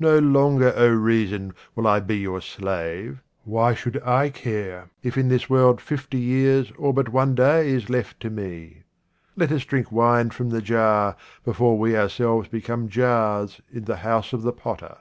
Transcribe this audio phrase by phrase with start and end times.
[0.00, 5.28] No longer, O reason, will I be your slave: why should I care if in
[5.28, 8.82] this world fifty years or but one day is left to me?
[9.36, 11.14] Let us drink wine from the jar
[11.44, 14.96] before we ourselves become jars in the house of the potter.